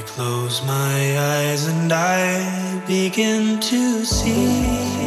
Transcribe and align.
I 0.00 0.02
close 0.04 0.64
my 0.64 1.18
eyes 1.18 1.66
and 1.66 1.92
I 1.92 2.82
begin 2.86 3.60
to 3.60 4.02
see. 4.06 4.99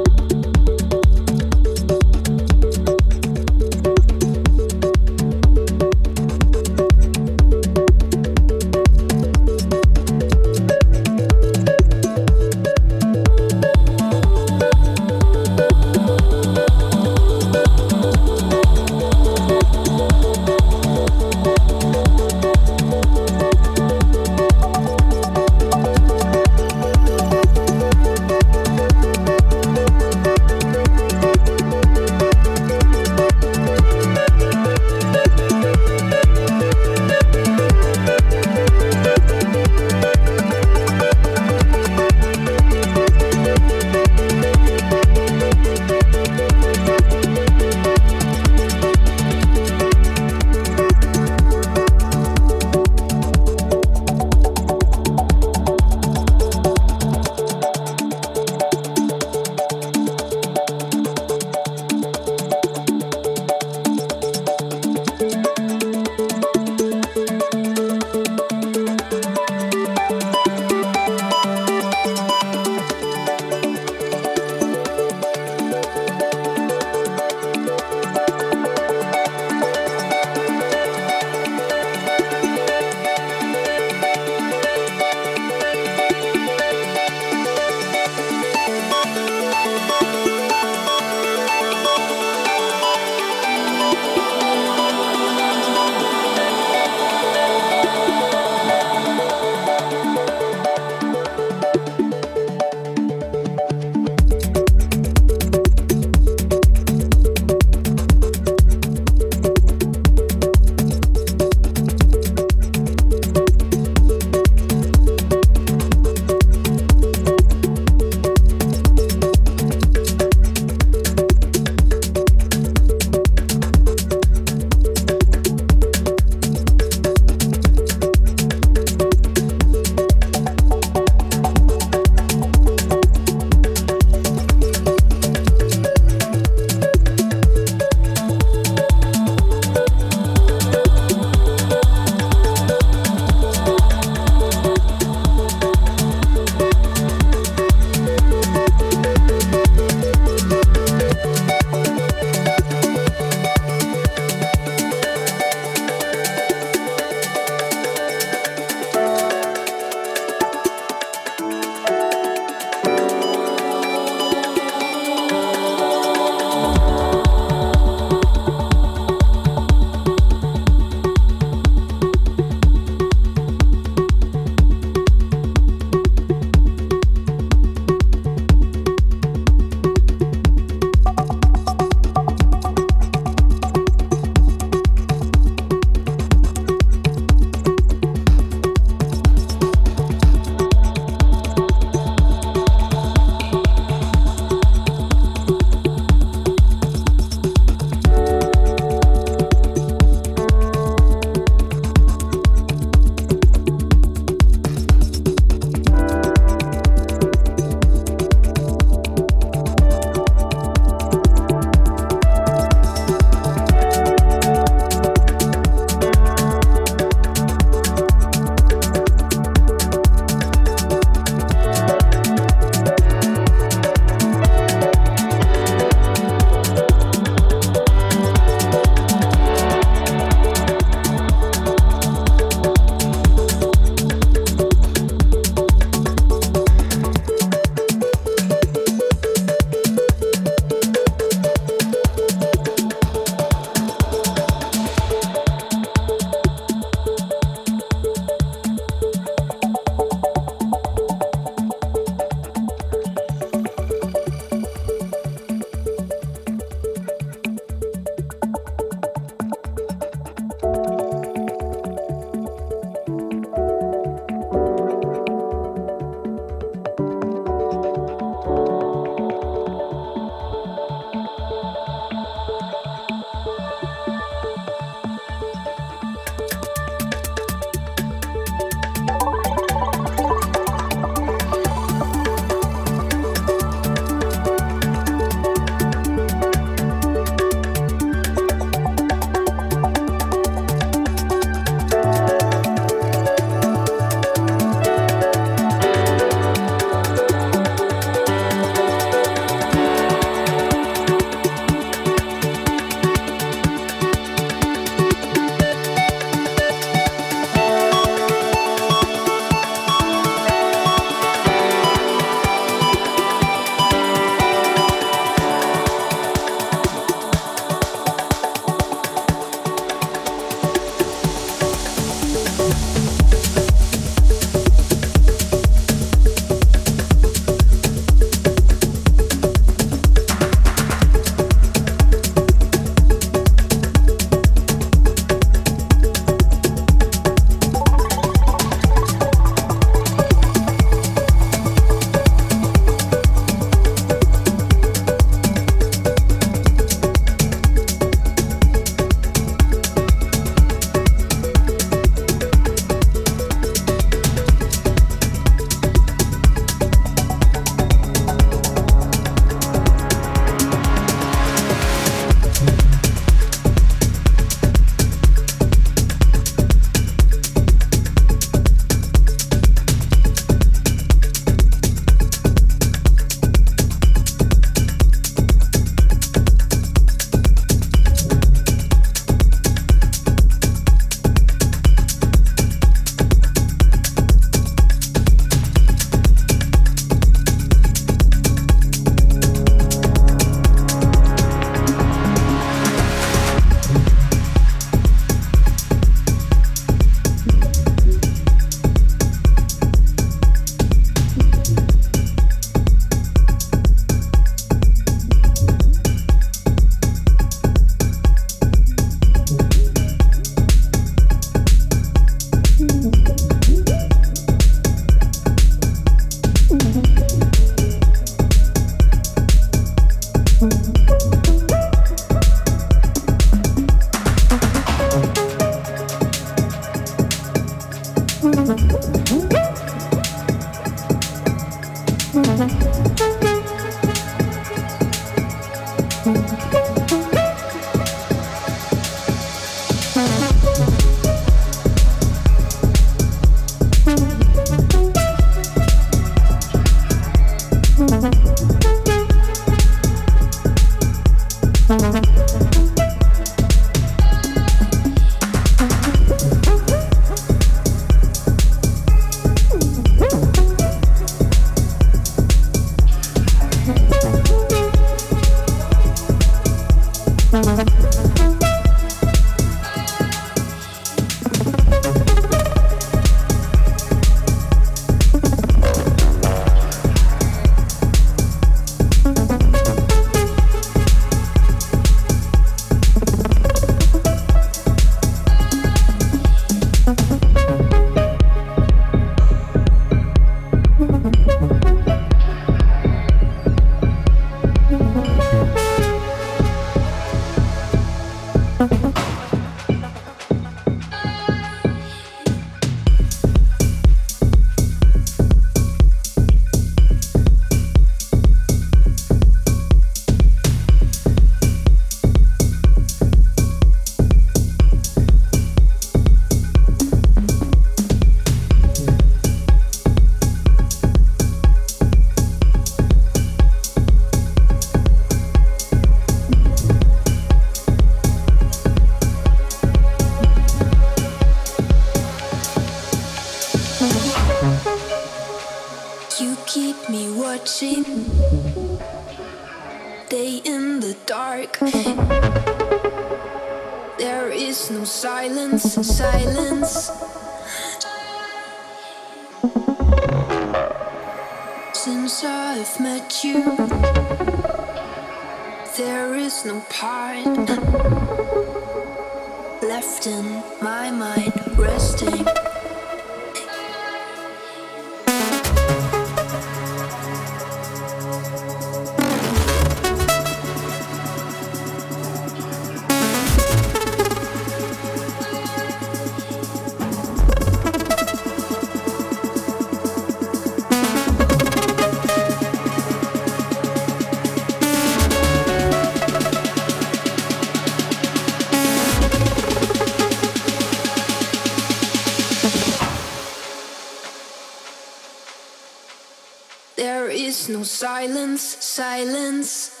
Silence, 598.01 598.77
silence. 598.83 600.00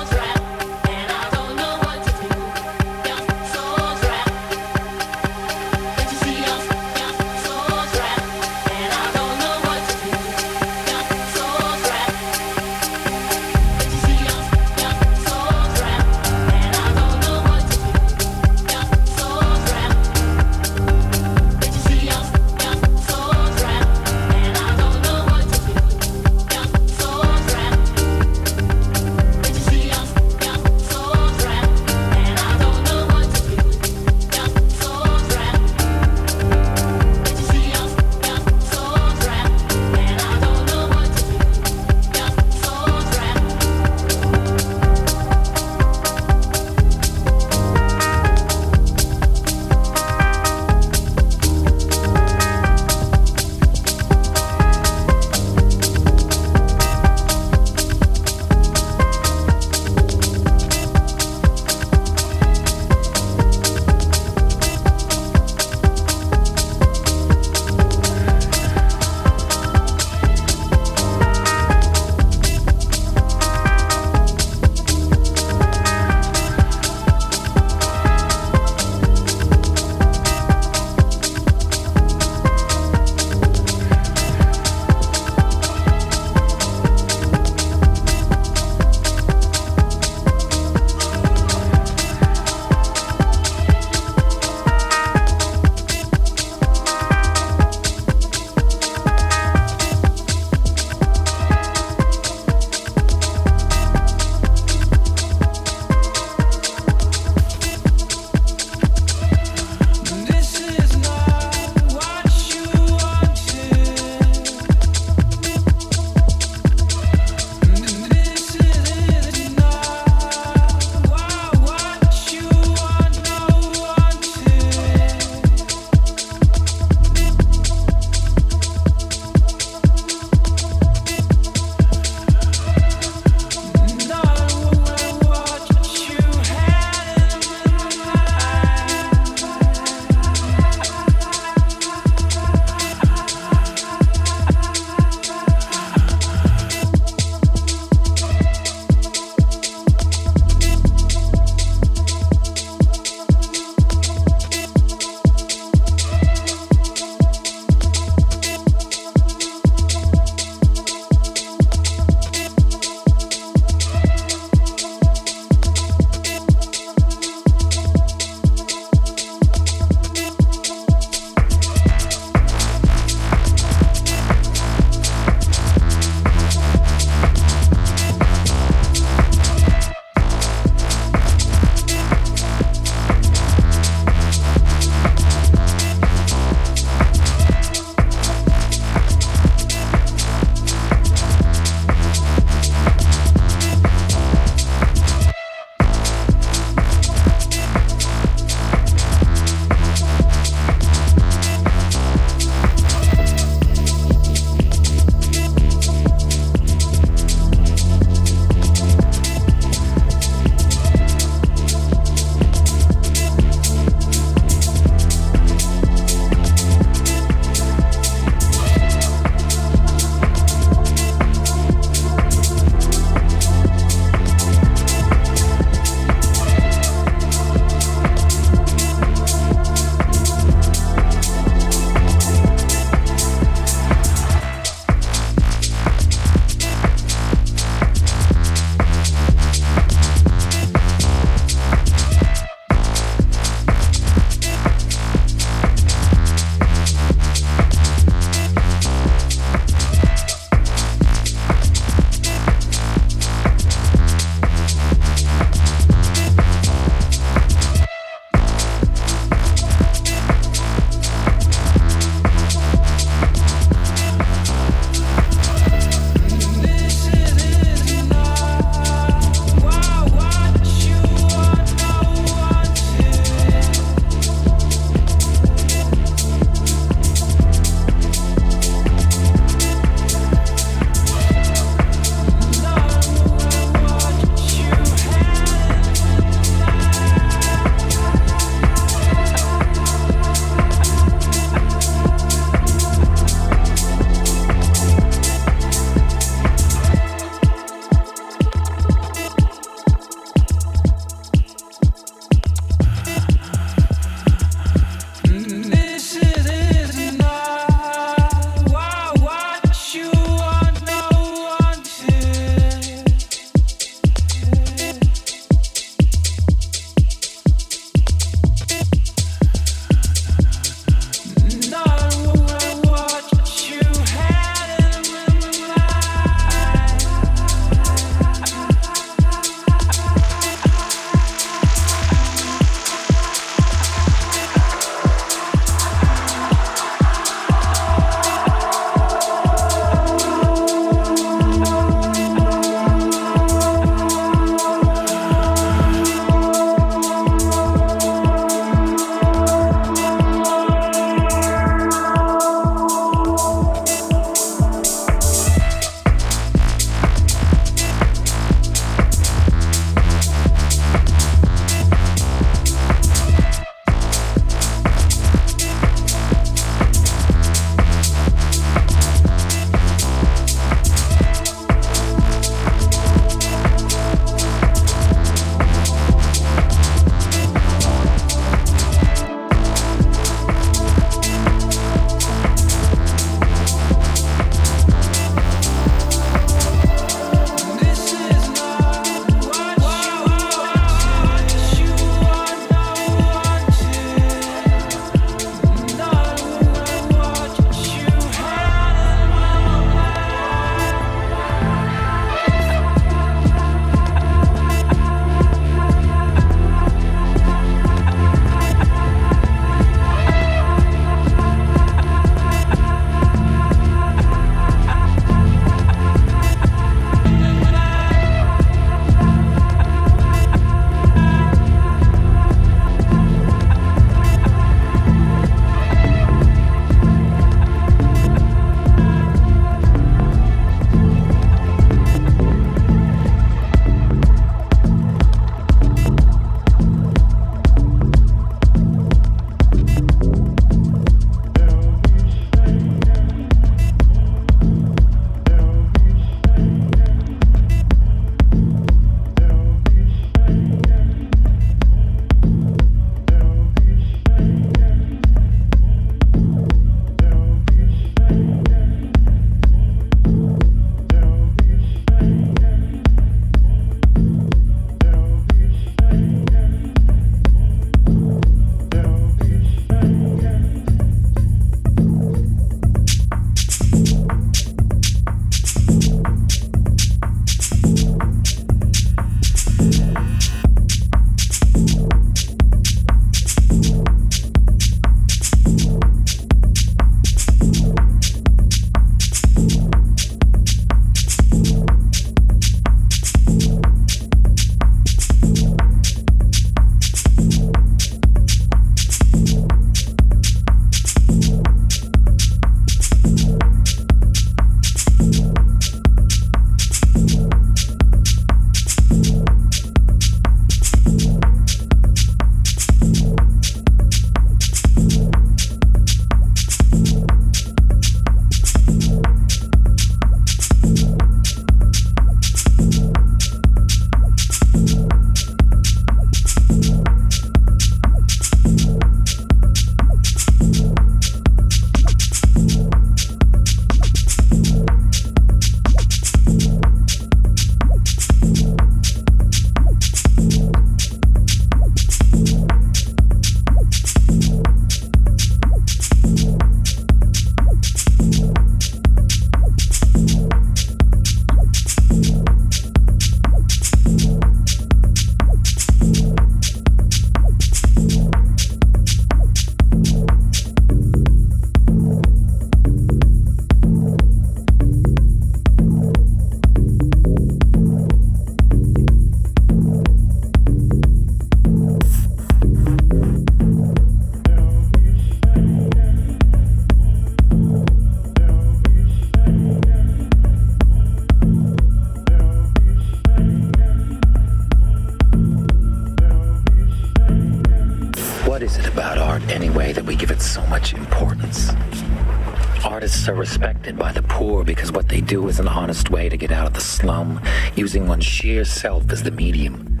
Using 597.94 598.08
one's 598.08 598.24
sheer 598.24 598.64
self 598.64 599.08
as 599.12 599.22
the 599.22 599.30
medium. 599.30 600.00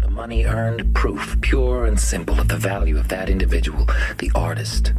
The 0.00 0.08
money 0.08 0.44
earned, 0.44 0.94
proof, 0.94 1.36
pure 1.40 1.86
and 1.86 1.98
simple 1.98 2.38
of 2.38 2.46
the 2.46 2.56
value 2.56 2.96
of 2.96 3.08
that 3.08 3.28
individual, 3.28 3.88
the 4.18 4.30
artist. 4.32 4.92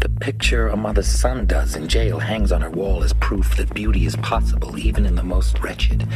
The 0.00 0.10
picture 0.10 0.68
a 0.68 0.76
mother's 0.76 1.08
son 1.08 1.46
does 1.46 1.74
in 1.74 1.88
jail 1.88 2.18
hangs 2.18 2.52
on 2.52 2.60
her 2.60 2.68
wall 2.68 3.02
as 3.02 3.14
proof 3.14 3.56
that 3.56 3.72
beauty 3.72 4.04
is 4.04 4.14
possible 4.16 4.78
even 4.78 5.06
in 5.06 5.14
the 5.14 5.22
most 5.22 5.58
wretched. 5.62 6.06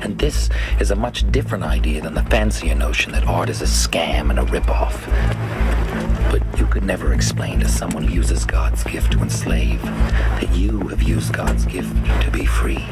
And 0.00 0.18
this 0.18 0.50
is 0.80 0.90
a 0.90 0.96
much 0.96 1.30
different 1.30 1.62
idea 1.62 2.00
than 2.00 2.14
the 2.14 2.24
fancier 2.24 2.74
notion 2.74 3.12
that 3.12 3.28
art 3.28 3.50
is 3.50 3.62
a 3.62 3.64
scam 3.64 4.30
and 4.30 4.40
a 4.40 4.44
ripoff. 4.44 5.06
But 6.32 6.58
you 6.58 6.66
could 6.66 6.82
never 6.82 7.12
explain 7.12 7.60
to 7.60 7.68
someone 7.68 8.02
who 8.02 8.12
uses 8.12 8.44
God's 8.44 8.82
gift 8.82 9.12
to 9.12 9.20
enslave 9.20 9.80
that 9.82 10.52
you 10.52 10.88
have 10.88 11.04
used 11.04 11.32
God's 11.32 11.64
gift 11.64 11.94
to 12.22 12.30
be 12.32 12.44
free. 12.44 12.84